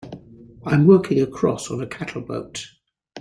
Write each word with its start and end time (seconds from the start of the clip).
I'm 0.65 0.87
working 0.87 1.21
across 1.21 1.69
on 1.69 1.79
a 1.79 1.85
cattle 1.85 2.23
boat. 2.23 2.65